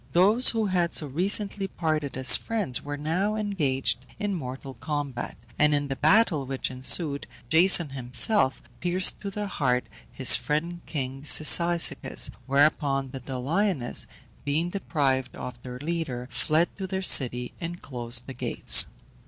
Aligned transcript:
Those 0.13 0.49
who 0.49 0.65
had 0.65 0.95
so 0.95 1.05
recently 1.05 1.67
parted 1.67 2.17
as 2.17 2.35
friends 2.35 2.81
were 2.81 2.97
now 2.97 3.35
engaged 3.35 4.03
in 4.17 4.33
mortal 4.33 4.73
combat, 4.73 5.37
and 5.59 5.75
in 5.75 5.89
the 5.89 5.95
battle 5.95 6.43
which 6.43 6.71
ensued, 6.71 7.27
Jason 7.49 7.89
himself 7.89 8.63
pierced 8.79 9.21
to 9.21 9.29
the 9.29 9.45
heart 9.45 9.85
his 10.11 10.35
friend 10.35 10.81
king 10.87 11.21
Cyzicus; 11.23 12.31
whereupon 12.47 13.09
the 13.09 13.19
Doliones, 13.19 14.07
being 14.43 14.69
deprived 14.71 15.35
of 15.35 15.61
their 15.61 15.77
leader, 15.77 16.27
fled 16.31 16.75
to 16.79 16.87
their 16.87 17.03
city 17.03 17.53
and 17.61 17.79
closed 17.83 18.25
the 18.25 18.33
gates. 18.33 18.87